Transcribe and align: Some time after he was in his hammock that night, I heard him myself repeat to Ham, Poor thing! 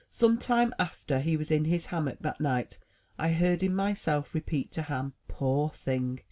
Some 0.09 0.39
time 0.39 0.73
after 0.79 1.19
he 1.19 1.37
was 1.37 1.51
in 1.51 1.65
his 1.65 1.85
hammock 1.85 2.17
that 2.21 2.41
night, 2.41 2.79
I 3.19 3.33
heard 3.33 3.61
him 3.61 3.75
myself 3.75 4.33
repeat 4.33 4.71
to 4.71 4.81
Ham, 4.81 5.13
Poor 5.27 5.69
thing! 5.69 6.17